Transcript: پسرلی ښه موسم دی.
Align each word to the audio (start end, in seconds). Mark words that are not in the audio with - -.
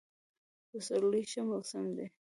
پسرلی 0.69 1.23
ښه 1.31 1.41
موسم 1.49 1.85
دی. 1.97 2.07